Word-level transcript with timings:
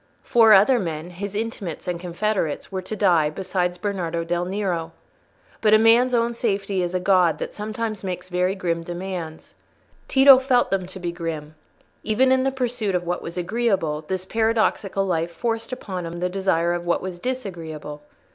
Four 0.23 0.53
other 0.53 0.79
men—his 0.79 1.35
intimates 1.35 1.87
and 1.87 1.99
confederates—were 1.99 2.81
to 2.81 2.95
die, 2.95 3.29
besides 3.29 3.77
Bernardo 3.77 4.23
del 4.23 4.45
Nero. 4.45 4.93
But 5.61 5.75
a 5.75 5.77
man's 5.77 6.15
own 6.15 6.33
safety 6.33 6.81
is 6.81 6.95
a 6.95 6.99
god 6.99 7.37
that 7.37 7.53
sometimes 7.53 8.03
makes 8.03 8.27
very 8.27 8.55
grim 8.55 8.81
demands. 8.81 9.53
Tito 10.07 10.39
felt 10.39 10.71
them 10.71 10.87
to 10.87 10.99
be 10.99 11.11
grim: 11.11 11.53
even 12.01 12.31
in 12.31 12.41
the 12.43 12.51
pursuit 12.51 12.95
of 12.95 13.03
what 13.05 13.21
was 13.21 13.37
agreeable, 13.37 14.01
this 14.07 14.25
paradoxical 14.25 15.05
life 15.05 15.29
forced 15.29 15.71
upon 15.71 16.07
him 16.07 16.19
the 16.19 16.29
desire 16.29 16.73
for 16.79 16.83
what 16.87 17.03
was 17.03 17.19
disagreeable. 17.19 18.01